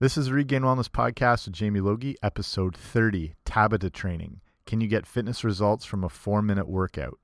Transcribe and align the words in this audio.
This 0.00 0.16
is 0.16 0.32
Regain 0.32 0.62
Wellness 0.62 0.88
Podcast 0.88 1.46
with 1.46 1.54
Jamie 1.54 1.78
Logie, 1.78 2.16
episode 2.20 2.76
30 2.76 3.34
Tabata 3.46 3.92
Training. 3.92 4.40
Can 4.66 4.80
you 4.80 4.88
get 4.88 5.06
fitness 5.06 5.44
results 5.44 5.84
from 5.84 6.02
a 6.02 6.08
four 6.08 6.42
minute 6.42 6.68
workout? 6.68 7.20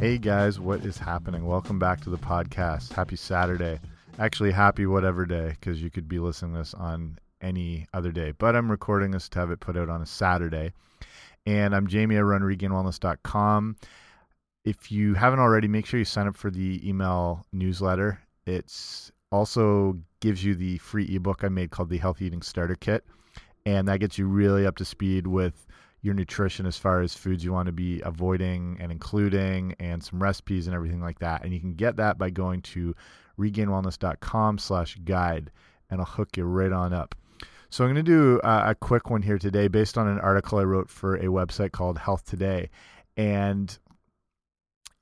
Hey 0.00 0.18
guys, 0.18 0.58
what 0.58 0.84
is 0.84 0.98
happening? 0.98 1.46
Welcome 1.46 1.78
back 1.78 2.00
to 2.00 2.10
the 2.10 2.18
podcast. 2.18 2.92
Happy 2.92 3.14
Saturday. 3.14 3.78
Actually, 4.18 4.50
happy 4.50 4.86
whatever 4.86 5.24
day, 5.24 5.50
because 5.50 5.80
you 5.80 5.90
could 5.90 6.08
be 6.08 6.18
listening 6.18 6.54
to 6.54 6.58
this 6.58 6.74
on 6.74 7.16
any 7.44 7.86
other 7.92 8.10
day. 8.10 8.32
But 8.32 8.56
I'm 8.56 8.70
recording 8.70 9.10
this 9.10 9.28
to 9.30 9.38
have 9.38 9.50
it 9.50 9.60
put 9.60 9.76
out 9.76 9.88
on 9.88 10.02
a 10.02 10.06
Saturday. 10.06 10.72
And 11.46 11.76
I'm 11.76 11.86
Jamie. 11.86 12.16
I 12.16 12.22
run 12.22 12.40
regainwellness.com. 12.40 13.76
If 14.64 14.90
you 14.90 15.14
haven't 15.14 15.40
already, 15.40 15.68
make 15.68 15.84
sure 15.84 15.98
you 15.98 16.06
sign 16.06 16.26
up 16.26 16.36
for 16.36 16.50
the 16.50 16.80
email 16.88 17.44
newsletter. 17.52 18.18
It's 18.46 19.12
also 19.30 19.98
gives 20.20 20.42
you 20.42 20.54
the 20.54 20.78
free 20.78 21.04
ebook 21.14 21.44
I 21.44 21.48
made 21.48 21.70
called 21.70 21.90
the 21.90 21.98
Healthy 21.98 22.26
Eating 22.26 22.40
Starter 22.40 22.76
Kit. 22.76 23.04
And 23.66 23.86
that 23.88 24.00
gets 24.00 24.18
you 24.18 24.26
really 24.26 24.66
up 24.66 24.76
to 24.76 24.84
speed 24.84 25.26
with 25.26 25.66
your 26.00 26.14
nutrition 26.14 26.66
as 26.66 26.76
far 26.76 27.00
as 27.00 27.14
foods 27.14 27.44
you 27.44 27.52
want 27.52 27.66
to 27.66 27.72
be 27.72 28.00
avoiding 28.04 28.76
and 28.80 28.92
including 28.92 29.74
and 29.78 30.02
some 30.02 30.22
recipes 30.22 30.66
and 30.66 30.74
everything 30.74 31.00
like 31.00 31.18
that. 31.18 31.44
And 31.44 31.52
you 31.52 31.60
can 31.60 31.74
get 31.74 31.96
that 31.96 32.18
by 32.18 32.30
going 32.30 32.62
to 32.62 32.94
regainwellness.com 33.38 34.58
slash 34.58 34.96
guide 35.04 35.50
and 35.90 36.00
I'll 36.00 36.06
hook 36.06 36.36
you 36.36 36.44
right 36.44 36.72
on 36.72 36.92
up. 36.92 37.14
So 37.74 37.82
I'm 37.82 37.92
going 37.92 38.04
to 38.04 38.08
do 38.08 38.40
a, 38.44 38.70
a 38.70 38.74
quick 38.76 39.10
one 39.10 39.20
here 39.20 39.36
today 39.36 39.66
based 39.66 39.98
on 39.98 40.06
an 40.06 40.20
article 40.20 40.60
I 40.60 40.62
wrote 40.62 40.88
for 40.88 41.16
a 41.16 41.24
website 41.24 41.72
called 41.72 41.98
Health 41.98 42.24
Today. 42.24 42.70
And 43.16 43.76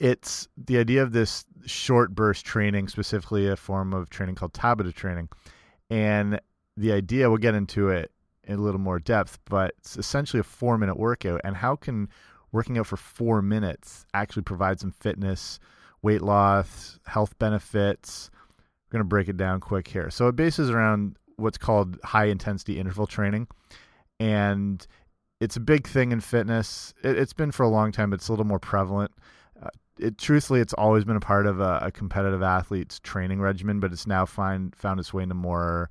it's 0.01 0.49
the 0.57 0.79
idea 0.79 1.03
of 1.03 1.13
this 1.13 1.45
short 1.67 2.15
burst 2.15 2.47
training, 2.47 2.89
specifically 2.89 3.47
a 3.47 3.57
form 3.57 3.93
of 3.93 4.09
training 4.09 4.37
called 4.37 4.55
Tabata 4.55 4.95
training. 4.95 5.29
And 5.91 6.41
the 6.79 6.93
idea, 6.93 7.29
we'll 7.29 7.37
get 7.37 7.55
into 7.55 7.91
it 7.91 8.11
in 8.45 8.59
a 8.59 8.63
little 8.63 8.81
more 8.81 8.99
depth, 8.99 9.39
but 9.51 9.75
it's 9.77 9.99
essentially 9.99 10.41
a 10.41 10.43
four 10.43 10.79
minute 10.79 10.99
workout. 10.99 11.43
And 11.45 11.55
how 11.55 11.77
can 11.77 12.09
working 12.53 12.79
out 12.79 12.87
for 12.87 12.97
four 12.97 13.43
minutes 13.43 14.07
actually 14.15 14.45
provide 14.45 14.81
some 14.81 14.93
fitness, 14.93 15.59
weight 16.01 16.23
loss, 16.23 16.99
health 17.05 17.39
benefits? 17.39 18.31
We're 18.33 18.97
going 18.97 19.05
to 19.05 19.09
break 19.09 19.29
it 19.29 19.37
down 19.37 19.61
quick 19.61 19.89
here. 19.89 20.09
So 20.09 20.29
it 20.29 20.37
bases 20.37 20.71
around 20.71 21.19
what's 21.37 21.59
called 21.59 21.99
high 22.05 22.27
intensity 22.27 22.79
interval 22.79 23.07
training. 23.07 23.49
And 24.21 24.87
it's 25.41 25.57
a 25.57 25.61
big 25.61 25.89
thing 25.89 26.13
in 26.13 26.21
fitness. 26.21 26.95
It, 27.03 27.17
has 27.17 27.33
been 27.33 27.51
for 27.51 27.65
a 27.65 27.69
long 27.69 27.91
time, 27.91 28.11
but 28.11 28.21
it's 28.21 28.29
a 28.29 28.33
little 28.33 28.47
more 28.47 28.61
prevalent. 28.61 29.11
Uh, 29.61 29.69
it 29.99 30.19
truthfully, 30.19 30.61
it's 30.61 30.75
always 30.75 31.05
been 31.05 31.17
a 31.17 31.21
part 31.21 31.47
of 31.47 31.61
a, 31.61 31.81
a, 31.83 31.91
competitive 31.91 32.43
athlete's 32.43 33.01
training 33.01 33.41
regimen, 33.41 33.81
but 33.81 33.93
it's 33.93 34.07
now 34.07 34.25
find 34.25 34.75
found 34.77 35.01
its 35.01 35.13
way 35.13 35.25
into 35.25 35.35
more 35.35 35.91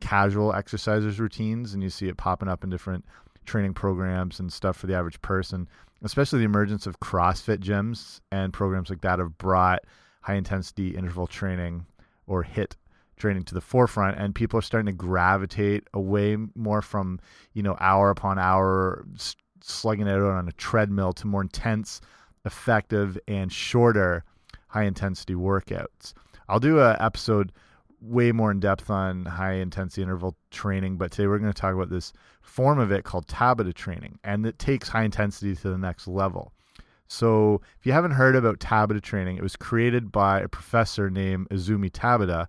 casual 0.00 0.52
exercisers 0.52 1.18
routines, 1.18 1.72
and 1.72 1.82
you 1.82 1.88
see 1.88 2.08
it 2.08 2.18
popping 2.18 2.48
up 2.48 2.62
in 2.62 2.70
different 2.70 3.04
training 3.46 3.72
programs 3.72 4.38
and 4.38 4.52
stuff 4.52 4.76
for 4.76 4.86
the 4.86 4.94
average 4.94 5.20
person. 5.22 5.66
Especially 6.02 6.38
the 6.38 6.44
emergence 6.46 6.86
of 6.86 7.00
CrossFit 7.00 7.58
gyms 7.58 8.20
and 8.32 8.52
programs 8.52 8.88
like 8.88 9.02
that 9.02 9.18
have 9.18 9.36
brought 9.36 9.80
high 10.22 10.34
intensity 10.34 10.90
interval 10.90 11.26
training 11.26 11.84
or 12.26 12.42
HIT 12.42 12.76
training 13.20 13.44
to 13.44 13.54
the 13.54 13.60
forefront 13.60 14.18
and 14.18 14.34
people 14.34 14.58
are 14.58 14.62
starting 14.62 14.86
to 14.86 14.92
gravitate 14.92 15.86
away 15.94 16.36
more 16.54 16.82
from 16.82 17.20
you 17.52 17.62
know 17.62 17.76
hour 17.80 18.10
upon 18.10 18.38
hour 18.38 19.04
slugging 19.62 20.06
it 20.06 20.10
out 20.10 20.22
on 20.22 20.48
a 20.48 20.52
treadmill 20.52 21.12
to 21.12 21.26
more 21.26 21.42
intense 21.42 22.00
effective 22.44 23.18
and 23.28 23.52
shorter 23.52 24.24
high 24.68 24.84
intensity 24.84 25.34
workouts. 25.34 26.14
I'll 26.48 26.60
do 26.60 26.80
a 26.80 26.96
episode 27.00 27.52
way 28.00 28.32
more 28.32 28.50
in 28.50 28.60
depth 28.60 28.88
on 28.88 29.26
high 29.26 29.54
intensity 29.54 30.02
interval 30.02 30.34
training 30.50 30.96
but 30.96 31.12
today 31.12 31.26
we're 31.26 31.38
going 31.38 31.52
to 31.52 31.60
talk 31.60 31.74
about 31.74 31.90
this 31.90 32.12
form 32.40 32.78
of 32.78 32.90
it 32.90 33.04
called 33.04 33.26
tabata 33.26 33.74
training 33.74 34.18
and 34.24 34.46
it 34.46 34.58
takes 34.58 34.88
high 34.88 35.04
intensity 35.04 35.54
to 35.54 35.68
the 35.68 35.78
next 35.78 36.08
level. 36.08 36.52
So 37.08 37.60
if 37.78 37.84
you 37.84 37.92
haven't 37.92 38.12
heard 38.12 38.36
about 38.36 38.58
tabata 38.58 39.02
training 39.02 39.36
it 39.36 39.42
was 39.42 39.56
created 39.56 40.10
by 40.10 40.40
a 40.40 40.48
professor 40.48 41.10
named 41.10 41.48
izumi 41.50 41.90
tabata 41.90 42.46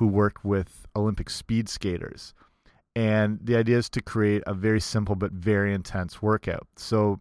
who 0.00 0.08
worked 0.08 0.44
with 0.44 0.88
olympic 0.96 1.30
speed 1.30 1.68
skaters 1.68 2.34
and 2.96 3.38
the 3.44 3.54
idea 3.54 3.78
is 3.78 3.88
to 3.88 4.02
create 4.02 4.42
a 4.46 4.52
very 4.52 4.80
simple 4.80 5.14
but 5.14 5.30
very 5.30 5.72
intense 5.72 6.20
workout 6.20 6.66
so 6.76 7.20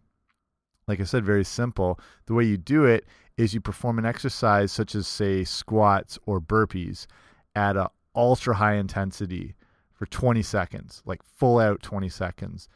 like 0.90 1.00
I 1.00 1.04
said, 1.04 1.24
very 1.24 1.46
simple. 1.46 2.00
The 2.26 2.34
way 2.34 2.46
you 2.46 2.58
do 2.58 2.86
it 2.86 3.06
is 3.38 3.54
you 3.54 3.62
perform 3.62 4.00
an 4.00 4.08
exercise 4.08 4.72
such 4.72 4.96
as, 4.96 5.08
say, 5.08 5.44
squats 5.44 6.18
or 6.26 6.42
burpees 6.42 7.06
at 7.54 7.78
an 7.78 7.88
ultra 8.16 8.56
high 8.56 8.74
intensity 8.74 9.54
for 9.94 10.08
20 10.08 10.42
seconds, 10.42 11.04
like 11.06 11.22
full 11.24 11.60
out 11.60 11.84
20 11.84 12.10
seconds. 12.10 12.68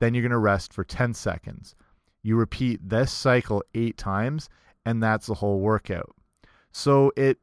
Then 0.00 0.12
you're 0.12 0.22
going 0.22 0.32
to 0.32 0.38
rest 0.38 0.74
for 0.74 0.84
10 0.84 1.14
seconds. 1.14 1.74
You 2.22 2.36
repeat 2.36 2.86
this 2.86 3.10
cycle 3.10 3.62
eight 3.74 3.96
times, 3.96 4.50
and 4.84 5.02
that's 5.02 5.26
the 5.26 5.34
whole 5.34 5.60
workout. 5.60 6.14
So 6.72 7.10
it, 7.16 7.38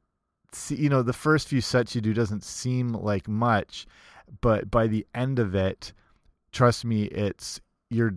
you 0.70 0.90
know, 0.90 1.02
the 1.02 1.14
first 1.14 1.48
few 1.48 1.62
sets 1.62 1.96
you 1.96 2.02
do 2.02 2.14
doesn't 2.14 2.44
seem 2.44 2.94
like 2.94 3.28
much, 3.28 3.86
but 4.42 4.70
by 4.70 4.88
the 4.88 5.06
end 5.14 5.40
of 5.40 5.56
it, 5.56 5.94
trust 6.52 6.86
me, 6.86 7.04
it's 7.06 7.60
you're 7.90 8.16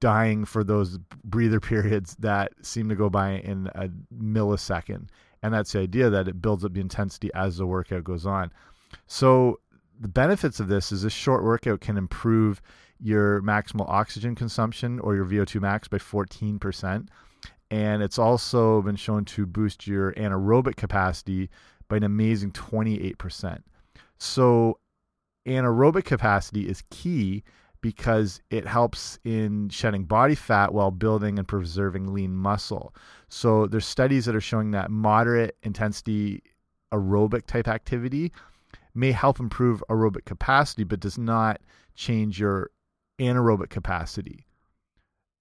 dying 0.00 0.44
for 0.44 0.64
those 0.64 0.98
breather 1.24 1.60
periods 1.72 2.16
that 2.18 2.52
seem 2.62 2.88
to 2.88 2.94
go 2.94 3.10
by 3.10 3.32
in 3.32 3.68
a 3.74 3.88
millisecond. 4.14 5.08
And 5.42 5.54
that's 5.54 5.72
the 5.72 5.80
idea 5.80 6.10
that 6.10 6.28
it 6.28 6.42
builds 6.42 6.64
up 6.64 6.74
the 6.74 6.80
intensity 6.80 7.30
as 7.34 7.56
the 7.56 7.66
workout 7.66 8.04
goes 8.04 8.26
on. 8.26 8.52
So 9.06 9.60
the 9.98 10.08
benefits 10.08 10.60
of 10.60 10.68
this 10.68 10.92
is 10.92 11.02
this 11.02 11.12
short 11.12 11.44
workout 11.44 11.80
can 11.80 11.96
improve 11.96 12.60
your 12.98 13.40
maximal 13.42 13.88
oxygen 13.88 14.34
consumption 14.34 15.00
or 15.00 15.14
your 15.14 15.24
VO2 15.24 15.60
max 15.60 15.88
by 15.88 15.98
14%. 15.98 17.08
And 17.70 18.02
it's 18.02 18.18
also 18.18 18.82
been 18.82 18.96
shown 18.96 19.24
to 19.26 19.46
boost 19.46 19.86
your 19.86 20.12
anaerobic 20.14 20.76
capacity 20.76 21.50
by 21.88 21.98
an 21.98 22.04
amazing 22.04 22.52
28%. 22.52 23.62
So 24.18 24.78
anaerobic 25.46 26.04
capacity 26.04 26.68
is 26.68 26.82
key 26.90 27.44
because 27.80 28.40
it 28.50 28.66
helps 28.66 29.18
in 29.24 29.68
shedding 29.70 30.04
body 30.04 30.34
fat 30.34 30.74
while 30.74 30.90
building 30.90 31.38
and 31.38 31.48
preserving 31.48 32.12
lean 32.12 32.34
muscle. 32.34 32.94
So 33.28 33.66
there's 33.66 33.86
studies 33.86 34.26
that 34.26 34.34
are 34.34 34.40
showing 34.40 34.72
that 34.72 34.90
moderate 34.90 35.56
intensity 35.62 36.42
aerobic 36.92 37.46
type 37.46 37.68
activity 37.68 38.32
may 38.94 39.12
help 39.12 39.40
improve 39.40 39.82
aerobic 39.88 40.24
capacity 40.24 40.84
but 40.84 41.00
does 41.00 41.16
not 41.16 41.60
change 41.94 42.40
your 42.40 42.70
anaerobic 43.18 43.70
capacity. 43.70 44.46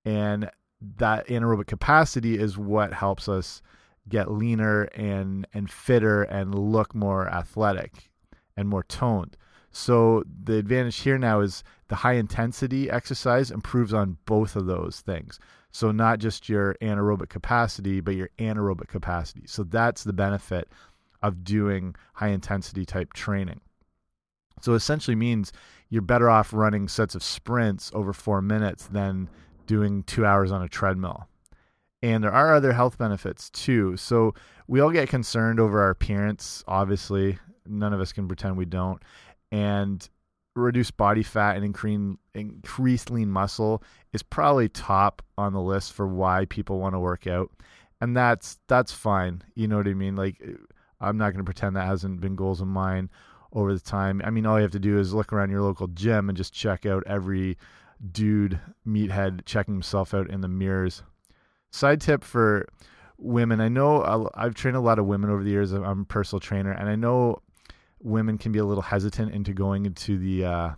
And 0.06 0.50
that 0.97 1.28
anaerobic 1.28 1.67
capacity 1.67 2.38
is 2.38 2.57
what 2.57 2.94
helps 2.94 3.28
us 3.28 3.62
get 4.07 4.31
leaner 4.31 4.84
and 4.95 5.47
and 5.53 5.69
fitter 5.69 6.23
and 6.23 6.56
look 6.56 6.95
more 6.95 7.28
athletic 7.29 8.09
and 8.57 8.67
more 8.67 8.84
toned. 8.84 9.38
So 9.72 10.23
the 10.44 10.56
advantage 10.57 11.00
here 11.00 11.17
now 11.17 11.41
is 11.41 11.63
the 11.90 11.95
high 11.95 12.13
intensity 12.13 12.90
exercise 12.90 13.51
improves 13.51 13.94
on 13.94 14.17
both 14.25 14.56
of 14.56 14.66
those 14.66 15.01
things. 15.06 15.40
So 15.72 15.91
not 15.91 16.19
just 16.19 16.50
your 16.50 16.75
anaerobic 16.81 17.29
capacity, 17.29 18.01
but 18.01 18.16
your 18.16 18.29
anaerobic 18.40 18.88
capacity. 18.88 19.44
So 19.46 19.63
that's 19.63 20.03
the 20.03 20.13
benefit 20.13 20.69
of 21.22 21.44
doing 21.44 21.96
high 22.13 22.29
intensity 22.29 22.85
type 22.85 23.13
training. 23.13 23.61
So 24.61 24.73
essentially 24.73 25.16
means 25.16 25.53
you're 25.90 26.01
better 26.01 26.29
off 26.29 26.53
running 26.53 26.88
sets 26.88 27.16
of 27.16 27.23
sprints 27.23 27.91
over 27.94 28.13
four 28.13 28.41
minutes 28.41 28.88
than 28.88 29.29
doing 29.69 30.02
two 30.02 30.26
hours 30.26 30.52
on 30.52 30.64
a 30.64 30.67
treadmill. 30.67 31.28
And 32.02 32.23
there 32.23 32.34
are 32.34 32.55
other 32.55 32.73
health 32.73 32.97
benefits 32.97 33.52
too. 33.52 33.96
So 33.97 34.34
we 34.67 34.79
all 34.79 34.90
get 34.90 35.09
concerned 35.09 35.59
over 35.59 35.79
our 35.79 35.91
appearance. 35.91 36.64
Obviously, 36.67 37.38
none 37.67 37.93
of 37.93 38.02
us 38.02 38.11
can 38.11 38.28
pretend 38.28 38.58
we 38.58 38.66
don't 38.66 38.99
and 39.52 40.09
reduce 40.55 40.90
body 40.90 41.22
fat 41.22 41.55
and 41.55 41.64
increase, 41.64 42.17
increase 42.34 43.09
lean 43.11 43.29
muscle 43.29 43.84
is 44.11 44.23
probably 44.23 44.70
top 44.70 45.22
on 45.38 45.53
the 45.53 45.61
list 45.61 45.93
for 45.93 46.08
why 46.08 46.46
people 46.46 46.79
want 46.79 46.96
to 46.96 46.99
work 46.99 47.28
out. 47.28 47.52
And 48.02 48.17
that's 48.17 48.58
that's 48.67 48.91
fine. 48.91 49.43
You 49.53 49.67
know 49.67 49.78
what 49.78 49.88
I 49.88 49.93
mean? 49.93 50.16
Like 50.16 50.41
I'm 50.99 51.17
not 51.17 51.32
going 51.32 51.46
to 51.46 51.52
pretend 51.52 51.76
that 51.76 51.85
hasn't 51.85 52.22
been 52.22 52.35
goals 52.35 52.59
of 52.59 52.67
mine 52.67 53.11
over 53.53 53.72
the 53.72 53.79
time. 53.79 54.20
I 54.26 54.32
mean, 54.32 54.47
all 54.47 54.58
you 54.58 54.64
have 54.64 54.72
to 54.72 54.79
do 54.79 54.97
is 54.97 55.14
look 55.14 55.32
around 55.32 55.52
your 55.52 55.61
local 55.61 55.88
gym 55.88 56.28
and 56.28 56.38
just 56.38 56.53
check 56.53 56.88
out 56.88 57.03
every 57.05 57.58
dude 58.11 58.59
meathead 58.87 59.46
checking 59.46 59.73
himself 59.73 60.13
out 60.13 60.29
in 60.29 60.41
the 60.41 60.47
mirrors. 60.47 61.03
Side 61.72 62.01
tip 62.01 62.23
for 62.23 62.67
women, 63.17 63.61
I 63.61 63.67
know 63.67 64.29
I've 64.34 64.55
trained 64.55 64.78
a 64.78 64.81
lot 64.81 64.99
of 64.99 65.05
women 65.05 65.29
over 65.29 65.43
the 65.43 65.49
years. 65.49 65.72
I'm 65.72 66.01
a 66.01 66.05
personal 66.05 66.40
trainer, 66.40 66.72
and 66.72 66.90
I 66.90 66.96
know 66.96 67.41
women 68.01 68.37
can 68.37 68.51
be 68.51 68.59
a 68.59 68.66
little 68.66 68.81
hesitant 68.81 69.34
into 69.34 69.53
going 69.53 69.85
into 69.85 70.17
the 70.17 70.46
uh, 70.46 70.69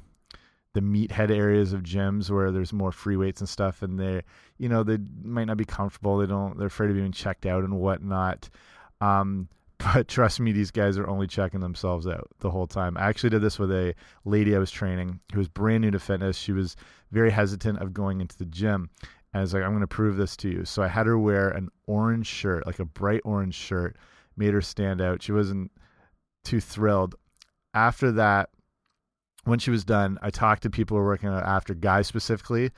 the 0.73 0.81
meathead 0.81 1.29
areas 1.29 1.73
of 1.73 1.83
gyms 1.83 2.29
where 2.29 2.51
there's 2.51 2.73
more 2.73 2.91
free 2.91 3.17
weights 3.17 3.41
and 3.41 3.49
stuff, 3.49 3.81
and 3.81 3.99
they, 3.99 4.21
you 4.57 4.69
know, 4.69 4.83
they 4.83 4.97
might 5.23 5.45
not 5.45 5.57
be 5.57 5.65
comfortable. 5.65 6.17
They 6.17 6.27
don't. 6.27 6.57
They're 6.57 6.67
afraid 6.67 6.89
of 6.89 6.95
being 6.95 7.11
checked 7.11 7.45
out 7.45 7.63
and 7.63 7.79
whatnot. 7.79 8.49
Um, 8.99 9.49
but 9.83 10.07
trust 10.07 10.39
me, 10.39 10.51
these 10.51 10.71
guys 10.71 10.97
are 10.97 11.07
only 11.07 11.27
checking 11.27 11.59
themselves 11.59 12.07
out 12.07 12.27
the 12.39 12.49
whole 12.49 12.67
time. 12.67 12.97
I 12.97 13.01
actually 13.01 13.29
did 13.31 13.41
this 13.41 13.59
with 13.59 13.71
a 13.71 13.93
lady 14.25 14.55
I 14.55 14.59
was 14.59 14.71
training 14.71 15.19
who 15.33 15.39
was 15.39 15.47
brand 15.47 15.81
new 15.81 15.91
to 15.91 15.99
fitness. 15.99 16.37
She 16.37 16.51
was 16.51 16.75
very 17.11 17.31
hesitant 17.31 17.79
of 17.79 17.93
going 17.93 18.21
into 18.21 18.37
the 18.37 18.45
gym. 18.45 18.89
And 19.33 19.39
I 19.39 19.41
was 19.41 19.53
like, 19.53 19.63
I'm 19.63 19.71
going 19.71 19.81
to 19.81 19.87
prove 19.87 20.17
this 20.17 20.35
to 20.37 20.49
you. 20.49 20.65
So 20.65 20.83
I 20.83 20.87
had 20.87 21.07
her 21.07 21.17
wear 21.17 21.49
an 21.49 21.69
orange 21.87 22.27
shirt, 22.27 22.65
like 22.65 22.79
a 22.79 22.85
bright 22.85 23.21
orange 23.23 23.55
shirt, 23.55 23.97
made 24.35 24.53
her 24.53 24.61
stand 24.61 25.01
out. 25.01 25.21
She 25.23 25.31
wasn't 25.31 25.71
too 26.43 26.59
thrilled. 26.59 27.15
After 27.73 28.11
that, 28.13 28.49
when 29.45 29.59
she 29.59 29.71
was 29.71 29.85
done, 29.85 30.19
I 30.21 30.29
talked 30.29 30.63
to 30.63 30.69
people 30.69 30.95
who 30.95 31.01
were 31.01 31.07
working 31.07 31.29
out 31.29 31.43
after, 31.43 31.73
guys 31.73 32.07
specifically, 32.07 32.71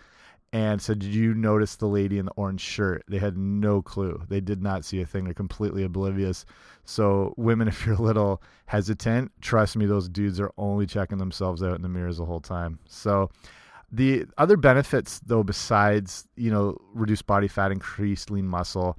and 0.54 0.80
said, 0.80 1.00
Did 1.00 1.16
you 1.16 1.34
notice 1.34 1.76
the 1.76 1.88
lady 1.88 2.20
in 2.20 2.26
the 2.26 2.32
orange 2.34 2.62
shirt? 2.62 3.04
They 3.08 3.18
had 3.18 3.36
no 3.36 3.82
clue. 3.82 4.22
They 4.30 4.40
did 4.40 4.62
not 4.62 4.86
see 4.86 5.02
a 5.02 5.06
thing. 5.06 5.26
They're 5.26 5.34
completely 5.34 5.84
oblivious. 5.84 6.46
So, 6.86 7.34
women, 7.38 7.68
if 7.68 7.86
you're 7.86 7.96
a 7.96 8.02
little 8.02 8.42
hesitant, 8.68 9.32
trust 9.42 9.76
me, 9.76 9.88
those 9.88 10.08
dudes 10.08 10.40
are 10.40 10.52
only 10.58 10.86
checking 10.86 11.18
themselves 11.18 11.64
out 11.64 11.76
in 11.76 11.82
the 11.82 11.90
mirrors 11.90 12.18
the 12.18 12.26
whole 12.26 12.40
time. 12.40 12.80
So, 12.88 13.32
the 13.92 14.26
other 14.38 14.56
benefits, 14.56 15.20
though, 15.26 15.44
besides 15.44 16.28
you 16.36 16.52
know 16.52 16.78
reduced 16.94 17.26
body 17.26 17.48
fat, 17.48 17.72
increased 17.72 18.30
lean 18.30 18.48
muscle, 18.48 18.98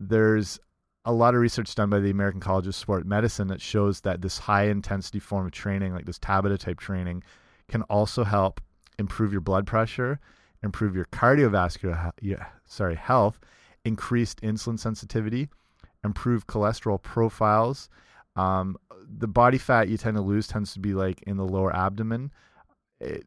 there's 0.00 0.58
a 1.04 1.12
lot 1.12 1.34
of 1.34 1.40
research 1.40 1.74
done 1.76 1.90
by 1.90 2.00
the 2.00 2.10
American 2.10 2.40
College 2.40 2.66
of 2.66 2.74
Sport 2.74 3.06
Medicine 3.06 3.48
that 3.48 3.60
shows 3.60 4.00
that 4.00 4.20
this 4.20 4.38
high 4.38 4.64
intensity 4.64 5.20
form 5.20 5.46
of 5.46 5.52
training, 5.52 5.94
like 5.94 6.06
this 6.06 6.18
Tabata 6.18 6.58
type 6.58 6.80
training, 6.80 7.22
can 7.68 7.82
also 7.82 8.24
help 8.24 8.60
improve 8.98 9.32
your 9.32 9.40
blood 9.40 9.66
pressure, 9.66 10.20
improve 10.62 10.94
your 10.94 11.06
cardiovascular 11.06 12.12
sorry 12.66 12.94
health, 12.94 13.40
increased 13.84 14.40
insulin 14.42 14.78
sensitivity, 14.78 15.48
improve 16.04 16.46
cholesterol 16.46 17.00
profiles. 17.02 17.88
Um, 18.36 18.76
the 19.18 19.28
body 19.28 19.58
fat 19.58 19.88
you 19.88 19.96
tend 19.96 20.16
to 20.16 20.22
lose 20.22 20.46
tends 20.46 20.72
to 20.74 20.80
be 20.80 20.94
like 20.94 21.22
in 21.22 21.36
the 21.36 21.44
lower 21.44 21.74
abdomen. 21.74 22.32
It, 23.00 23.24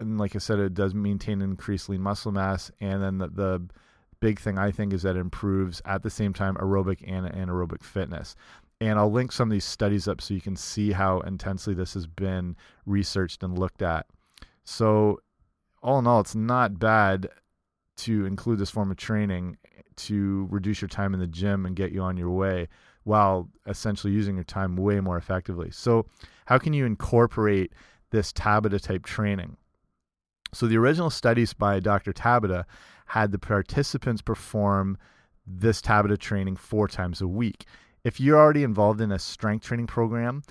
and 0.00 0.18
like 0.18 0.34
I 0.36 0.38
said, 0.38 0.58
it 0.58 0.74
does 0.74 0.94
maintain 0.94 1.42
increased 1.42 1.88
lean 1.88 2.00
muscle 2.00 2.32
mass, 2.32 2.70
and 2.80 3.02
then 3.02 3.18
the, 3.18 3.28
the 3.28 3.68
big 4.20 4.38
thing 4.40 4.58
I 4.58 4.70
think 4.70 4.92
is 4.92 5.02
that 5.02 5.16
it 5.16 5.20
improves 5.20 5.82
at 5.84 6.02
the 6.02 6.10
same 6.10 6.32
time 6.32 6.54
aerobic 6.56 7.02
and 7.06 7.26
anaerobic 7.26 7.82
fitness. 7.82 8.36
And 8.80 8.98
I'll 8.98 9.10
link 9.10 9.32
some 9.32 9.48
of 9.48 9.52
these 9.52 9.64
studies 9.64 10.06
up 10.06 10.20
so 10.20 10.34
you 10.34 10.40
can 10.40 10.54
see 10.54 10.92
how 10.92 11.20
intensely 11.20 11.74
this 11.74 11.94
has 11.94 12.06
been 12.06 12.56
researched 12.86 13.42
and 13.42 13.58
looked 13.58 13.82
at. 13.82 14.06
So, 14.64 15.18
all 15.82 15.98
in 15.98 16.06
all, 16.06 16.20
it's 16.20 16.34
not 16.34 16.78
bad 16.78 17.28
to 17.98 18.26
include 18.26 18.58
this 18.58 18.70
form 18.70 18.90
of 18.90 18.96
training 18.96 19.56
to 19.96 20.46
reduce 20.50 20.80
your 20.80 20.88
time 20.88 21.14
in 21.14 21.20
the 21.20 21.26
gym 21.26 21.66
and 21.66 21.74
get 21.74 21.92
you 21.92 22.00
on 22.00 22.16
your 22.16 22.30
way 22.30 22.68
while 23.04 23.48
essentially 23.66 24.12
using 24.12 24.34
your 24.34 24.44
time 24.44 24.76
way 24.76 25.00
more 25.00 25.16
effectively. 25.16 25.70
So, 25.70 26.06
how 26.46 26.58
can 26.58 26.72
you 26.72 26.86
incorporate 26.86 27.72
this 28.10 28.32
Tabata 28.32 28.80
type 28.80 29.04
training? 29.04 29.56
So, 30.52 30.66
the 30.66 30.76
original 30.76 31.10
studies 31.10 31.52
by 31.52 31.80
Dr. 31.80 32.12
Tabata 32.12 32.64
had 33.06 33.32
the 33.32 33.38
participants 33.38 34.22
perform 34.22 34.98
this 35.46 35.80
Tabata 35.80 36.18
training 36.18 36.56
four 36.56 36.86
times 36.86 37.20
a 37.20 37.28
week. 37.28 37.64
If 38.04 38.20
you're 38.20 38.38
already 38.38 38.62
involved 38.62 39.00
in 39.00 39.10
a 39.10 39.18
strength 39.18 39.64
training 39.64 39.86
program, 39.86 40.42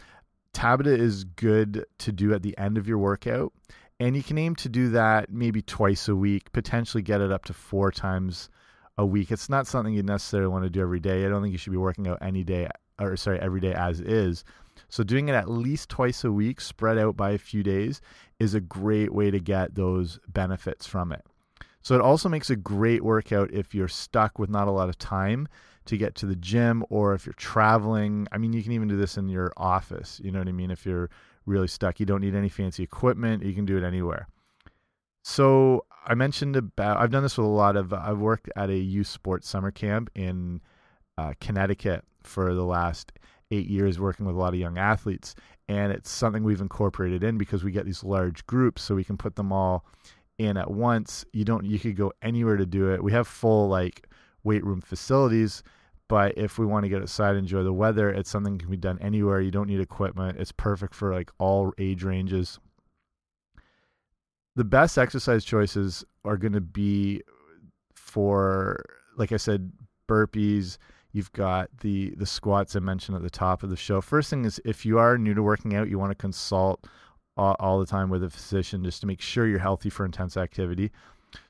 Tabata 0.54 0.98
is 0.98 1.24
good 1.24 1.86
to 2.00 2.12
do 2.12 2.34
at 2.34 2.42
the 2.42 2.58
end 2.58 2.78
of 2.78 2.88
your 2.88 2.98
workout. 2.98 3.54
And 4.00 4.16
you 4.16 4.24
can 4.24 4.38
aim 4.38 4.56
to 4.58 4.70
do 4.70 4.90
that 4.90 5.32
maybe 5.32 5.62
twice 5.62 6.08
a 6.08 6.16
week, 6.16 6.52
potentially 6.52 7.02
get 7.02 7.22
it 7.22 7.32
up 7.32 7.46
to 7.46 7.54
four 7.54 7.92
times 7.92 8.50
a 8.98 9.06
week. 9.06 9.32
It's 9.32 9.50
not 9.50 9.68
something 9.68 9.94
you 9.94 10.04
necessarily 10.04 10.50
want 10.50 10.66
to 10.66 10.70
do 10.70 10.82
every 10.82 11.00
day. 11.00 11.26
I 11.26 11.30
don't 11.30 11.42
think 11.42 11.52
you 11.52 11.58
should 11.58 11.72
be 11.72 11.78
working 11.78 12.08
out 12.08 12.20
any 12.22 12.44
day, 12.44 12.70
or 13.00 13.16
sorry, 13.18 13.40
every 13.40 13.60
day 13.60 13.74
as 13.74 14.00
is. 14.00 14.44
So 14.90 15.04
doing 15.04 15.30
it 15.30 15.34
at 15.34 15.50
least 15.50 15.90
twice 15.90 16.24
a 16.24 16.32
week, 16.32 16.62
spread 16.62 17.00
out 17.00 17.18
by 17.18 17.32
a 17.32 17.38
few 17.40 17.64
days, 17.64 18.02
is 18.40 18.54
a 18.54 18.62
great 18.62 19.14
way 19.14 19.32
to 19.32 19.40
get 19.40 19.74
those 19.74 20.20
benefits 20.28 20.86
from 20.86 21.12
it. 21.12 21.26
So 21.82 21.96
it 21.96 22.02
also 22.02 22.30
makes 22.30 22.50
a 22.50 22.56
great 22.56 23.04
workout 23.04 23.52
if 23.52 23.74
you're 23.74 23.88
stuck 23.88 24.38
with 24.38 24.50
not 24.50 24.68
a 24.68 24.72
lot 24.72 24.90
of 24.90 24.98
time 24.98 25.48
to 25.86 25.98
get 25.98 26.16
to 26.16 26.26
the 26.26 26.36
gym 26.36 26.84
or 26.90 27.14
if 27.14 27.26
you're 27.26 27.34
traveling. 27.34 28.28
I 28.32 28.38
mean, 28.38 28.54
you 28.54 28.62
can 28.62 28.74
even 28.74 28.90
do 28.90 28.98
this 28.98 29.18
in 29.18 29.30
your 29.30 29.54
office. 29.58 30.20
You 30.24 30.32
know 30.32 30.40
what 30.40 30.50
I 30.50 30.52
mean? 30.52 30.70
If 30.70 30.86
you're 30.86 31.10
really 31.48 31.68
stuck, 31.68 32.00
you 32.00 32.06
don't 32.06 32.22
need 32.22 32.36
any 32.36 32.50
fancy 32.50 32.84
equipment. 32.84 33.44
You 33.44 33.54
can 33.54 33.66
do 33.66 33.78
it 33.78 33.84
anywhere. 33.84 34.28
So 35.24 35.86
I 36.06 36.14
mentioned 36.14 36.56
about 36.56 36.98
I've 36.98 37.12
done 37.12 37.24
this 37.24 37.38
with 37.38 37.46
a 37.46 37.50
lot 37.50 37.76
of 37.76 37.92
I've 37.92 38.20
worked 38.20 38.50
at 38.56 38.70
a 38.70 38.78
youth 38.78 39.08
sports 39.08 39.50
summer 39.50 39.72
camp 39.72 40.10
in 40.16 40.62
uh, 41.18 41.34
Connecticut 41.42 42.06
for 42.24 42.54
the 42.54 42.64
last 42.64 43.12
eight 43.52 43.68
years, 43.68 44.00
working 44.00 44.26
with 44.26 44.36
a 44.36 44.40
lot 44.40 44.54
of 44.54 44.60
young 44.60 44.78
athletes, 44.78 45.36
and 45.68 45.92
it's 45.92 46.10
something 46.10 46.44
we've 46.44 46.62
incorporated 46.62 47.24
in 47.24 47.38
because 47.38 47.64
we 47.64 47.72
get 47.72 47.86
these 47.86 48.04
large 48.04 48.46
groups, 48.46 48.82
so 48.82 48.96
we 48.96 49.04
can 49.04 49.18
put 49.18 49.36
them 49.36 49.52
all 49.52 49.86
in 50.38 50.56
at 50.58 50.72
once. 50.72 51.26
You 51.34 51.44
don't 51.44 51.66
you 51.66 51.80
could 51.80 51.98
go 51.98 52.14
anywhere 52.22 52.58
to 52.58 52.66
do 52.66 52.92
it. 52.94 53.04
We 53.04 53.12
have 53.12 53.28
full 53.28 53.68
like 53.68 54.08
weight 54.44 54.64
room 54.64 54.82
facilities, 54.82 55.64
but 56.08 56.38
if 56.38 56.58
we 56.58 56.66
want 56.66 56.84
to 56.84 56.90
get 56.90 57.02
outside 57.02 57.36
enjoy 57.36 57.64
the 57.64 57.74
weather, 57.74 58.10
it's 58.10 58.30
something 58.30 58.58
that 58.58 58.64
can 58.64 58.72
be 58.72 58.78
done 58.78 58.98
anywhere. 59.02 59.42
You 59.42 59.52
don't 59.52 59.68
need 59.68 59.80
equipment. 59.80 60.40
It's 60.40 60.52
perfect 60.52 60.94
for 60.94 61.14
like 61.14 61.32
all 61.38 61.74
age 61.78 62.04
ranges. 62.04 62.60
The 64.56 64.64
best 64.64 64.98
exercise 64.98 65.44
choices 65.44 66.04
are 66.24 66.38
going 66.38 66.54
to 66.54 66.62
be 66.62 67.22
for 67.96 68.84
like 69.18 69.32
I 69.32 69.38
said 69.38 69.72
burpees, 70.08 70.78
you've 71.12 71.32
got 71.34 71.70
the 71.82 72.14
the 72.16 72.26
squats 72.26 72.76
I 72.76 72.80
mentioned 72.80 73.18
at 73.18 73.24
the 73.24 73.30
top 73.30 73.64
of 73.64 73.70
the 73.70 73.76
show. 73.76 74.02
First 74.02 74.30
thing 74.30 74.46
is 74.46 74.62
if 74.64 74.86
you 74.86 75.00
are 75.00 75.18
new 75.18 75.34
to 75.34 75.44
working 75.44 75.76
out, 75.76 75.90
you 75.90 76.00
want 76.00 76.12
to 76.12 76.16
consult 76.16 76.88
all, 77.36 77.56
all 77.60 77.80
the 77.80 77.86
time 77.86 78.10
with 78.10 78.24
a 78.24 78.30
physician 78.30 78.84
just 78.84 79.02
to 79.02 79.08
make 79.08 79.22
sure 79.22 79.48
you're 79.48 79.60
healthy 79.60 79.90
for 79.90 80.06
intense 80.06 80.38
activity. 80.38 80.92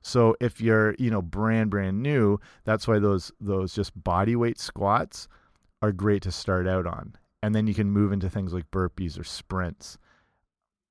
So 0.01 0.35
if 0.39 0.61
you're, 0.61 0.95
you 0.99 1.09
know, 1.09 1.21
brand 1.21 1.69
brand 1.69 2.01
new, 2.01 2.39
that's 2.63 2.87
why 2.87 2.99
those 2.99 3.31
those 3.39 3.73
just 3.73 3.91
body 4.03 4.35
weight 4.35 4.59
squats 4.59 5.27
are 5.81 5.91
great 5.91 6.23
to 6.23 6.31
start 6.31 6.67
out 6.67 6.87
on. 6.87 7.15
And 7.43 7.53
then 7.53 7.67
you 7.67 7.73
can 7.73 7.91
move 7.91 8.11
into 8.11 8.29
things 8.29 8.53
like 8.53 8.71
burpees 8.71 9.19
or 9.19 9.23
sprints. 9.23 9.97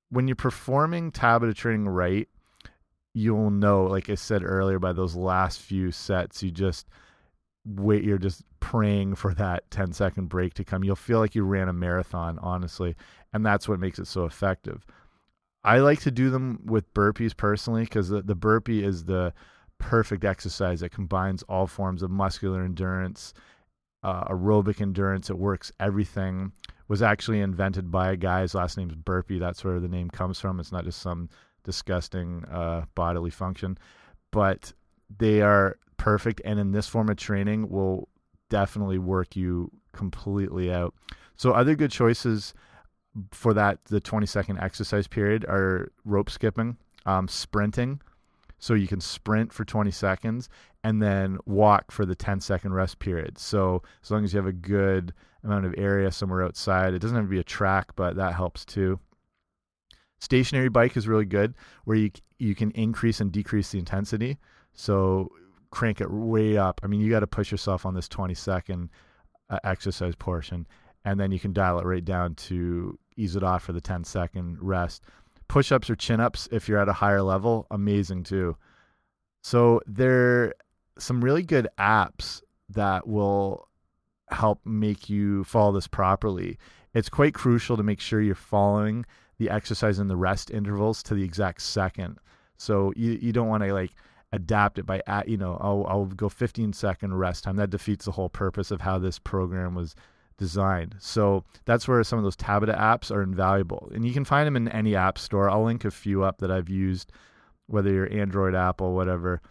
When 0.09 0.27
you're 0.27 0.35
performing 0.35 1.11
Tabata 1.11 1.53
training 1.53 1.89
right, 1.89 2.29
you'll 3.13 3.51
know, 3.51 3.83
like 3.83 4.09
I 4.09 4.15
said 4.15 4.43
earlier, 4.43 4.79
by 4.79 4.93
those 4.93 5.15
last 5.15 5.59
few 5.59 5.91
sets, 5.91 6.41
you 6.41 6.51
just 6.51 6.87
wait 7.67 8.03
you're 8.03 8.17
just 8.17 8.43
praying 8.59 9.15
for 9.15 9.33
that 9.33 9.69
10 9.71 9.91
second 9.91 10.29
break 10.29 10.53
to 10.53 10.63
come 10.63 10.83
you'll 10.83 10.95
feel 10.95 11.19
like 11.19 11.35
you 11.35 11.43
ran 11.43 11.67
a 11.67 11.73
marathon 11.73 12.39
honestly 12.39 12.95
and 13.33 13.45
that's 13.45 13.67
what 13.67 13.79
makes 13.79 13.99
it 13.99 14.07
so 14.07 14.25
effective 14.25 14.85
i 15.67 15.79
like 15.79 15.99
to 15.99 16.11
do 16.11 16.29
them 16.29 16.59
with 16.65 16.91
burpees 16.93 17.35
personally 17.35 17.83
because 17.83 18.09
the, 18.09 18.21
the 18.21 18.35
burpee 18.35 18.83
is 18.83 19.03
the 19.05 19.33
perfect 19.79 20.25
exercise 20.25 20.79
that 20.79 20.89
combines 20.89 21.43
all 21.43 21.67
forms 21.67 22.01
of 22.01 22.09
muscular 22.09 22.63
endurance 22.63 23.33
uh, 24.03 24.23
aerobic 24.25 24.81
endurance 24.81 25.29
it 25.29 25.37
works 25.37 25.71
everything 25.79 26.51
was 26.87 27.01
actually 27.01 27.41
invented 27.41 27.91
by 27.91 28.11
a 28.11 28.15
guy 28.15 28.41
his 28.41 28.55
last 28.55 28.77
name's 28.77 28.95
burpee 28.95 29.39
that's 29.39 29.63
where 29.63 29.79
the 29.79 29.87
name 29.87 30.09
comes 30.09 30.39
from 30.39 30.59
it's 30.59 30.71
not 30.71 30.85
just 30.85 31.01
some 31.01 31.29
disgusting 31.63 32.43
uh, 32.45 32.83
bodily 32.95 33.29
function 33.29 33.77
but 34.31 34.71
they 35.17 35.41
are 35.41 35.77
perfect 35.97 36.41
and 36.45 36.59
in 36.59 36.71
this 36.71 36.87
form 36.87 37.09
of 37.09 37.17
training 37.17 37.69
will 37.69 38.07
definitely 38.49 38.97
work 38.97 39.35
you 39.35 39.71
completely 39.91 40.71
out. 40.71 40.93
So 41.35 41.51
other 41.51 41.75
good 41.75 41.91
choices 41.91 42.53
for 43.31 43.53
that 43.53 43.83
the 43.85 43.99
20 43.99 44.25
second 44.25 44.59
exercise 44.59 45.07
period 45.07 45.45
are 45.45 45.91
rope 46.05 46.29
skipping, 46.29 46.77
um, 47.05 47.27
sprinting. 47.27 48.01
So 48.59 48.73
you 48.73 48.87
can 48.87 49.01
sprint 49.01 49.53
for 49.53 49.63
20 49.65 49.91
seconds 49.91 50.49
and 50.83 51.01
then 51.01 51.37
walk 51.45 51.91
for 51.91 52.05
the 52.05 52.15
10 52.15 52.39
second 52.41 52.73
rest 52.73 52.99
period. 52.99 53.37
So 53.37 53.83
as 54.03 54.09
long 54.09 54.23
as 54.23 54.33
you 54.33 54.37
have 54.37 54.47
a 54.47 54.53
good 54.53 55.13
amount 55.43 55.65
of 55.65 55.75
area 55.77 56.11
somewhere 56.11 56.43
outside, 56.43 56.93
it 56.93 56.99
doesn't 56.99 57.15
have 57.15 57.25
to 57.25 57.29
be 57.29 57.39
a 57.39 57.43
track, 57.43 57.95
but 57.95 58.15
that 58.15 58.33
helps 58.33 58.65
too. 58.65 58.99
Stationary 60.19 60.69
bike 60.69 60.97
is 60.97 61.07
really 61.07 61.25
good 61.25 61.53
where 61.85 61.97
you 61.97 62.11
you 62.39 62.55
can 62.55 62.71
increase 62.71 63.19
and 63.19 63.31
decrease 63.31 63.71
the 63.71 63.79
intensity. 63.79 64.37
So 64.73 65.29
crank 65.71 66.01
it 66.01 66.11
way 66.11 66.57
up. 66.57 66.79
I 66.83 66.87
mean, 66.87 67.01
you 67.01 67.09
got 67.09 67.21
to 67.21 67.27
push 67.27 67.51
yourself 67.51 67.85
on 67.85 67.93
this 67.93 68.07
20 68.07 68.33
second 68.33 68.89
uh, 69.49 69.59
exercise 69.63 70.15
portion, 70.15 70.67
and 71.07 71.17
then 71.17 71.31
you 71.31 71.39
can 71.39 71.53
dial 71.53 71.79
it 71.79 71.85
right 71.85 72.03
down 72.03 72.35
to 72.35 72.99
ease 73.15 73.37
it 73.37 73.43
off 73.43 73.63
for 73.63 73.71
the 73.71 73.79
10 73.79 74.03
second 74.03 74.57
rest. 74.59 75.05
Push 75.47 75.71
ups 75.71 75.89
or 75.89 75.95
chin 75.95 76.19
ups, 76.19 76.49
if 76.51 76.67
you're 76.67 76.79
at 76.79 76.89
a 76.89 76.93
higher 76.93 77.21
level, 77.21 77.65
amazing 77.71 78.23
too. 78.23 78.57
So 79.41 79.79
there 79.87 80.43
are 80.43 80.53
some 80.99 81.23
really 81.23 81.43
good 81.43 81.69
apps 81.79 82.41
that 82.71 83.07
will 83.07 83.69
help 84.31 84.59
make 84.65 85.09
you 85.09 85.45
follow 85.45 85.71
this 85.71 85.87
properly. 85.87 86.57
It's 86.93 87.07
quite 87.07 87.33
crucial 87.33 87.77
to 87.77 87.83
make 87.83 88.01
sure 88.01 88.19
you're 88.19 88.35
following 88.35 89.05
the 89.37 89.49
exercise 89.49 89.99
and 89.99 90.09
the 90.09 90.17
rest 90.17 90.51
intervals 90.51 91.01
to 91.03 91.15
the 91.15 91.23
exact 91.23 91.61
second. 91.61 92.17
So 92.57 92.91
you 92.97 93.11
you 93.21 93.31
don't 93.31 93.47
want 93.47 93.63
to 93.63 93.73
like 93.73 93.91
adapt 94.33 94.77
it 94.77 94.85
by 94.85 95.01
you 95.25 95.37
know 95.37 95.57
I'll 95.61 95.85
I'll 95.87 96.05
go 96.05 96.27
15 96.27 96.73
second 96.73 97.13
rest 97.13 97.45
time. 97.45 97.55
That 97.55 97.69
defeats 97.69 98.03
the 98.03 98.11
whole 98.11 98.27
purpose 98.27 98.71
of 98.71 98.81
how 98.81 98.99
this 98.99 99.19
program 99.19 99.73
was 99.73 99.95
designed. 100.37 100.95
So 100.99 101.43
that's 101.65 101.87
where 101.87 102.03
some 102.03 102.19
of 102.19 102.23
those 102.23 102.35
Tabata 102.35 102.77
apps 102.77 103.11
are 103.11 103.21
invaluable, 103.21 103.91
and 103.93 104.05
you 104.05 104.13
can 104.13 104.25
find 104.25 104.47
them 104.47 104.55
in 104.55 104.67
any 104.69 104.95
app 104.95 105.17
store. 105.17 105.49
I'll 105.49 105.63
link 105.63 105.85
a 105.85 105.91
few 105.91 106.23
up 106.23 106.39
that 106.39 106.51
I've 106.51 106.69
used, 106.69 107.11
whether 107.67 107.91
you're 107.91 108.11
Android, 108.11 108.55
Apple, 108.55 108.93
whatever. 108.93 109.41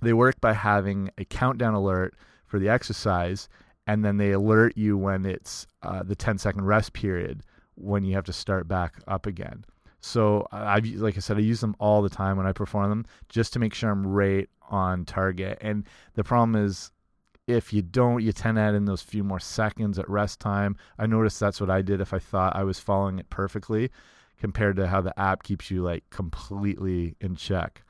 They 0.00 0.12
work 0.12 0.40
by 0.40 0.52
having 0.52 1.10
a 1.18 1.24
countdown 1.24 1.74
alert 1.74 2.14
for 2.46 2.58
the 2.58 2.68
exercise, 2.68 3.48
and 3.86 4.04
then 4.04 4.16
they 4.16 4.32
alert 4.32 4.76
you 4.76 4.96
when 4.96 5.24
it's 5.24 5.66
uh, 5.82 6.02
the 6.02 6.16
10 6.16 6.38
second 6.38 6.64
rest 6.66 6.92
period 6.92 7.42
when 7.74 8.04
you 8.04 8.14
have 8.14 8.24
to 8.24 8.32
start 8.32 8.68
back 8.68 8.94
up 9.08 9.26
again. 9.26 9.64
So 10.00 10.46
I've 10.52 10.84
like 10.84 11.16
I 11.16 11.20
said, 11.20 11.38
I 11.38 11.40
use 11.40 11.60
them 11.60 11.74
all 11.78 12.02
the 12.02 12.10
time 12.10 12.36
when 12.36 12.46
I 12.46 12.52
perform 12.52 12.90
them 12.90 13.06
just 13.30 13.54
to 13.54 13.58
make 13.58 13.72
sure 13.72 13.90
I'm 13.90 14.06
right 14.06 14.48
on 14.68 15.06
target. 15.06 15.56
And 15.62 15.86
the 16.12 16.24
problem 16.24 16.62
is 16.62 16.90
if 17.46 17.72
you 17.72 17.82
don't, 17.82 18.22
you 18.22 18.32
tend 18.32 18.56
to 18.56 18.62
add 18.62 18.74
in 18.74 18.86
those 18.86 19.02
few 19.02 19.22
more 19.22 19.40
seconds 19.40 19.98
at 19.98 20.08
rest 20.08 20.40
time. 20.40 20.76
I 20.98 21.06
noticed 21.06 21.38
that's 21.40 21.60
what 21.60 21.70
I 21.70 21.82
did 21.82 22.00
if 22.00 22.14
I 22.14 22.18
thought 22.18 22.56
I 22.56 22.64
was 22.64 22.78
following 22.78 23.18
it 23.18 23.28
perfectly 23.30 23.90
compared 24.38 24.76
to 24.76 24.86
how 24.86 25.00
the 25.00 25.18
app 25.18 25.42
keeps 25.42 25.70
you 25.70 25.82
like 25.82 26.08
completely 26.10 27.16
in 27.20 27.36
check. 27.36 27.82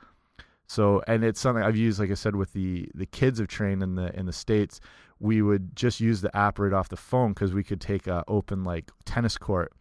So 0.67 1.01
and 1.07 1.23
it's 1.23 1.39
something 1.39 1.63
I've 1.63 1.77
used, 1.77 1.99
like 1.99 2.11
I 2.11 2.15
said, 2.15 2.35
with 2.35 2.53
the 2.53 2.89
the 2.93 3.05
kids 3.05 3.39
have 3.39 3.47
trained 3.47 3.83
in 3.83 3.95
the 3.95 4.17
in 4.17 4.25
the 4.25 4.33
states. 4.33 4.79
We 5.19 5.41
would 5.41 5.75
just 5.75 6.01
use 6.01 6.21
the 6.21 6.35
app 6.35 6.59
right 6.59 6.73
off 6.73 6.89
the 6.89 6.97
phone 6.97 7.33
because 7.33 7.53
we 7.53 7.63
could 7.63 7.79
take 7.79 8.07
a 8.07 8.23
open 8.27 8.63
like 8.63 8.91
tennis 9.05 9.37
court 9.37 9.71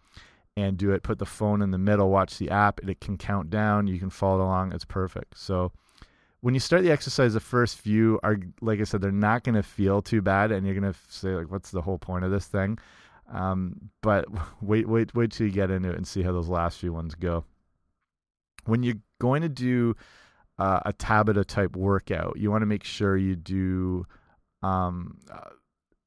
and 0.56 0.76
do 0.76 0.92
it. 0.92 1.02
Put 1.02 1.18
the 1.18 1.26
phone 1.26 1.62
in 1.62 1.70
the 1.70 1.78
middle, 1.78 2.10
watch 2.10 2.38
the 2.38 2.50
app, 2.50 2.78
and 2.80 2.88
it 2.90 3.00
can 3.00 3.16
count 3.16 3.50
down. 3.50 3.88
You 3.88 3.98
can 3.98 4.10
follow 4.10 4.44
along. 4.44 4.72
It's 4.72 4.84
perfect. 4.84 5.36
So 5.36 5.72
when 6.44 6.52
you 6.52 6.60
start 6.60 6.82
the 6.82 6.90
exercise, 6.90 7.32
the 7.32 7.40
first 7.40 7.78
few 7.78 8.20
are 8.22 8.36
like 8.60 8.78
I 8.78 8.84
said, 8.84 9.00
they're 9.00 9.10
not 9.10 9.44
going 9.44 9.54
to 9.54 9.62
feel 9.62 10.02
too 10.02 10.20
bad, 10.20 10.52
and 10.52 10.66
you're 10.66 10.78
going 10.78 10.92
to 10.92 10.98
say 11.08 11.30
like, 11.30 11.50
"What's 11.50 11.70
the 11.70 11.80
whole 11.80 11.96
point 11.96 12.22
of 12.22 12.30
this 12.30 12.44
thing?" 12.44 12.78
Um, 13.32 13.88
but 14.02 14.26
wait, 14.60 14.86
wait, 14.86 15.14
wait 15.14 15.32
till 15.32 15.46
you 15.46 15.52
get 15.54 15.70
into 15.70 15.88
it 15.88 15.96
and 15.96 16.06
see 16.06 16.22
how 16.22 16.32
those 16.32 16.50
last 16.50 16.78
few 16.78 16.92
ones 16.92 17.14
go. 17.14 17.44
When 18.66 18.82
you're 18.82 19.00
going 19.22 19.40
to 19.40 19.48
do 19.48 19.96
uh, 20.58 20.80
a 20.84 20.92
Tabata 20.92 21.46
type 21.46 21.76
workout, 21.76 22.36
you 22.36 22.50
want 22.50 22.60
to 22.60 22.66
make 22.66 22.84
sure 22.84 23.16
you 23.16 23.36
do 23.36 24.04
um, 24.62 25.18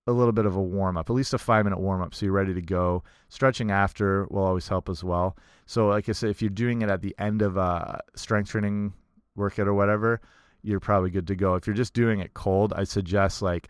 a 0.05 0.11
little 0.11 0.33
bit 0.33 0.45
of 0.45 0.55
a 0.55 0.61
warm 0.61 0.97
up, 0.97 1.09
at 1.09 1.13
least 1.13 1.33
a 1.33 1.39
five 1.39 1.65
minute 1.65 1.79
warm 1.79 2.03
up, 2.03 2.13
so 2.13 2.27
you're 2.27 2.33
ready 2.33 2.53
to 2.53 2.61
go. 2.61 3.03
Stretching 3.29 3.71
after 3.71 4.27
will 4.29 4.43
always 4.43 4.67
help 4.67 4.87
as 4.87 5.03
well. 5.03 5.35
So, 5.65 5.87
like 5.87 6.07
I 6.07 6.11
said, 6.11 6.29
if 6.29 6.43
you're 6.43 6.51
doing 6.51 6.83
it 6.83 6.91
at 6.91 7.01
the 7.01 7.15
end 7.17 7.41
of 7.41 7.57
a 7.57 8.01
strength 8.15 8.51
training 8.51 8.93
workout 9.37 9.67
or 9.67 9.73
whatever, 9.73 10.19
you're 10.61 10.79
probably 10.79 11.09
good 11.09 11.27
to 11.27 11.35
go. 11.35 11.55
If 11.55 11.67
you're 11.67 11.75
just 11.75 11.93
doing 11.93 12.19
it 12.19 12.33
cold, 12.33 12.73
I 12.75 12.83
suggest 12.83 13.41
like 13.41 13.69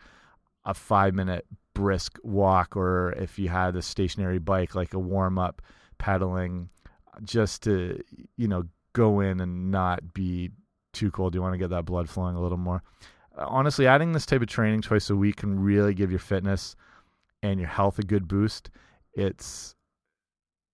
a 0.64 0.74
five 0.74 1.14
minute 1.14 1.46
brisk 1.74 2.18
walk, 2.22 2.76
or 2.76 3.12
if 3.12 3.38
you 3.38 3.48
had 3.48 3.76
a 3.76 3.82
stationary 3.82 4.38
bike, 4.38 4.74
like 4.74 4.94
a 4.94 4.98
warm 4.98 5.38
up 5.38 5.62
pedaling, 5.98 6.68
just 7.22 7.62
to 7.64 8.02
you 8.36 8.48
know 8.48 8.64
go 8.92 9.20
in 9.20 9.40
and 9.40 9.70
not 9.70 10.12
be 10.14 10.50
too 10.92 11.10
cold. 11.10 11.34
You 11.34 11.42
want 11.42 11.54
to 11.54 11.58
get 11.58 11.70
that 11.70 11.84
blood 11.84 12.08
flowing 12.08 12.36
a 12.36 12.42
little 12.42 12.58
more. 12.58 12.82
Honestly, 13.36 13.86
adding 13.86 14.12
this 14.12 14.26
type 14.26 14.42
of 14.42 14.48
training 14.48 14.82
twice 14.82 15.10
a 15.10 15.16
week 15.16 15.36
can 15.36 15.60
really 15.60 15.94
give 15.94 16.10
your 16.10 16.18
fitness 16.18 16.74
and 17.42 17.60
your 17.60 17.68
health 17.68 17.98
a 17.98 18.02
good 18.02 18.26
boost. 18.26 18.70
It's 19.14 19.76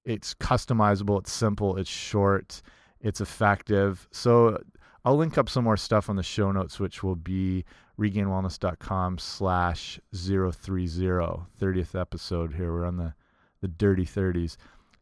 it's 0.05 0.35
customizable, 0.35 1.21
it's 1.21 1.33
simple, 1.33 1.77
it's 1.77 1.91
short, 1.91 2.63
it's 3.01 3.21
effective. 3.21 4.09
So 4.13 4.59
I'll 5.05 5.17
link 5.17 5.37
up 5.37 5.49
some 5.49 5.65
more 5.65 5.77
stuff 5.77 6.09
on 6.09 6.17
the 6.17 6.23
show 6.23 6.51
notes, 6.51 6.81
which 6.81 7.03
will 7.03 7.17
be 7.17 7.65
regainwellness.com 7.99 9.19
slash 9.19 10.01
030, 10.15 10.51
30th 10.51 12.01
episode 12.01 12.55
here. 12.55 12.73
We're 12.73 12.87
on 12.87 12.97
the, 12.97 13.15
the 13.61 13.69
dirty 13.69 14.07
30s. 14.07 14.57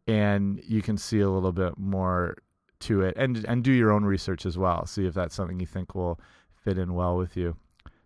And 0.09 0.61
you 0.64 0.82
can 0.82 0.99
see 0.99 1.21
a 1.21 1.30
little 1.30 1.52
bit 1.52 1.78
more 1.78 2.37
to 2.80 3.02
it 3.02 3.14
and 3.16 3.44
and 3.47 3.62
do 3.62 3.71
your 3.71 3.92
own 3.92 4.04
research 4.04 4.44
as 4.44 4.59
well. 4.59 4.85
See 4.87 5.06
if 5.06 5.14
that's 5.14 5.35
something 5.35 5.61
you 5.61 5.66
think 5.66 5.94
will 5.94 6.21
fit 6.64 6.78
in 6.78 6.94
well 6.94 7.16
with 7.16 7.37
you. 7.37 7.56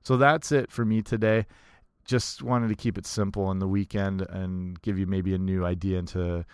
So 0.03 0.17
that's 0.17 0.53
it 0.53 0.71
for 0.71 0.85
me 0.85 1.03
today. 1.03 1.47
Just 2.05 2.43
wanted 2.43 2.69
to 2.69 2.75
keep 2.75 2.97
it 2.97 3.07
simple 3.07 3.45
on 3.45 3.59
the 3.59 3.67
weekend 3.67 4.23
and 4.23 4.81
give 4.83 4.99
you 4.99 5.07
maybe 5.07 5.35
a 5.35 5.39
new 5.39 5.65
idea 5.65 5.99
into 5.99 6.45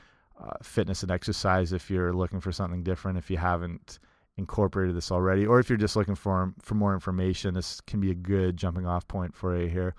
uh, 0.40 0.52
fitness 0.62 1.02
and 1.02 1.10
exercise 1.10 1.72
if 1.72 1.90
you're 1.90 2.12
looking 2.12 2.40
for 2.40 2.52
something 2.52 2.82
different. 2.82 3.18
If 3.18 3.30
you 3.30 3.36
haven't 3.36 3.98
incorporated 4.36 4.96
this 4.96 5.12
already, 5.12 5.46
or 5.46 5.58
if 5.58 5.68
you're 5.68 5.76
just 5.78 5.96
looking 5.96 6.14
for 6.14 6.54
for 6.60 6.74
more 6.74 6.94
information, 6.94 7.54
this 7.54 7.80
can 7.82 8.00
be 8.00 8.10
a 8.10 8.14
good 8.14 8.56
jumping 8.56 8.86
off 8.86 9.06
point 9.06 9.34
for 9.34 9.60
you 9.60 9.68
here. 9.68 9.94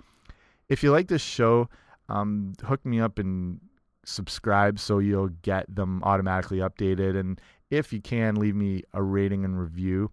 If 0.68 0.82
you 0.82 0.90
like 0.90 1.08
this 1.08 1.22
show, 1.22 1.68
um, 2.08 2.54
hook 2.64 2.84
me 2.84 3.00
up 3.00 3.18
and 3.18 3.60
subscribe 4.04 4.78
so 4.78 4.98
you'll 4.98 5.30
get 5.42 5.72
them 5.74 6.02
automatically 6.02 6.58
updated. 6.58 7.18
And 7.18 7.40
if 7.70 7.92
you 7.92 8.00
can, 8.00 8.36
leave 8.36 8.54
me 8.54 8.82
a 8.92 9.02
rating 9.02 9.44
and 9.44 9.58
review, 9.58 10.10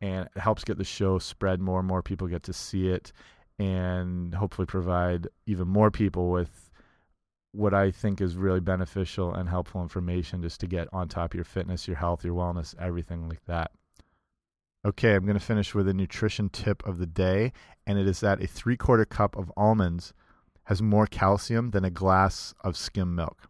and 0.00 0.28
it 0.34 0.40
helps 0.40 0.64
get 0.64 0.78
the 0.78 0.84
show 0.84 1.18
spread 1.18 1.60
more 1.60 1.78
and 1.78 1.88
more 1.88 2.02
people 2.02 2.26
get 2.28 2.42
to 2.44 2.52
see 2.52 2.88
it, 2.88 3.12
and 3.58 4.34
hopefully 4.34 4.66
provide 4.66 5.28
even 5.46 5.68
more 5.68 5.90
people 5.90 6.30
with 6.30 6.63
what 7.54 7.72
I 7.72 7.90
think 7.90 8.20
is 8.20 8.36
really 8.36 8.60
beneficial 8.60 9.32
and 9.32 9.48
helpful 9.48 9.82
information 9.82 10.42
just 10.42 10.60
to 10.60 10.66
get 10.66 10.88
on 10.92 11.08
top 11.08 11.32
of 11.32 11.34
your 11.36 11.44
fitness, 11.44 11.86
your 11.86 11.96
health, 11.96 12.24
your 12.24 12.34
wellness, 12.34 12.74
everything 12.80 13.28
like 13.28 13.44
that. 13.46 13.70
Okay, 14.84 15.14
I'm 15.14 15.24
going 15.24 15.38
to 15.38 15.44
finish 15.44 15.74
with 15.74 15.88
a 15.88 15.94
nutrition 15.94 16.48
tip 16.50 16.86
of 16.86 16.98
the 16.98 17.06
day, 17.06 17.52
and 17.86 17.98
it 17.98 18.06
is 18.06 18.20
that 18.20 18.42
a 18.42 18.46
three 18.46 18.76
quarter 18.76 19.04
cup 19.04 19.36
of 19.36 19.52
almonds 19.56 20.12
has 20.64 20.82
more 20.82 21.06
calcium 21.06 21.70
than 21.70 21.84
a 21.84 21.90
glass 21.90 22.54
of 22.62 22.76
skim 22.76 23.14
milk. 23.14 23.48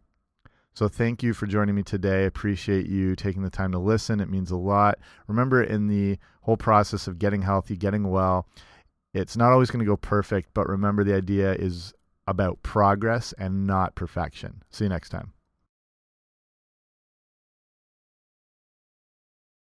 So 0.73 0.87
thank 0.87 1.23
you 1.23 1.33
for 1.33 1.47
joining 1.47 1.73
me 1.73 1.83
today. 1.83 2.25
Appreciate 2.25 2.87
you 2.87 3.15
taking 3.15 3.43
the 3.43 3.49
time 3.49 3.71
to 3.71 3.79
listen. 3.79 4.19
It 4.19 4.29
means 4.29 4.51
a 4.51 4.57
lot. 4.57 4.99
Remember, 5.27 5.63
in 5.63 5.87
the 5.87 6.17
whole 6.41 6.57
process 6.57 7.07
of 7.07 7.17
getting 7.17 7.41
healthy, 7.41 7.75
getting 7.75 8.09
well, 8.09 8.47
it's 9.13 9.37
not 9.37 9.51
always 9.51 9.71
going 9.71 9.79
to 9.79 9.89
go 9.89 9.95
perfect, 9.95 10.49
but 10.53 10.67
remember 10.67 11.03
the 11.03 11.15
idea 11.15 11.53
is 11.53 11.93
about 12.27 12.63
progress 12.63 13.33
and 13.37 13.67
not 13.67 13.95
perfection. 13.95 14.63
See 14.69 14.85
you 14.85 14.89
next 14.89 15.09
time. 15.09 15.34